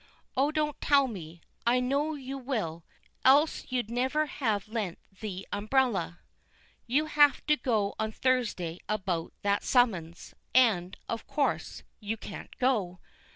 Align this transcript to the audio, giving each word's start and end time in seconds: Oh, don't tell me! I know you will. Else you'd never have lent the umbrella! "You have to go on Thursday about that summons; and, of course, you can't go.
Oh, 0.35 0.51
don't 0.51 0.81
tell 0.81 1.07
me! 1.07 1.41
I 1.63 1.79
know 1.79 2.15
you 2.15 2.35
will. 2.35 2.83
Else 3.23 3.65
you'd 3.69 3.91
never 3.91 4.25
have 4.25 4.67
lent 4.67 4.97
the 5.19 5.47
umbrella! 5.51 6.21
"You 6.87 7.05
have 7.05 7.45
to 7.45 7.55
go 7.55 7.93
on 7.99 8.11
Thursday 8.11 8.79
about 8.89 9.31
that 9.43 9.63
summons; 9.63 10.33
and, 10.55 10.97
of 11.07 11.27
course, 11.27 11.83
you 11.99 12.17
can't 12.17 12.57
go. 12.57 12.97